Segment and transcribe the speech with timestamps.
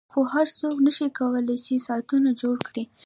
[0.11, 2.83] خو هر څوک نشي کولای چې ساعتونه جوړ کړي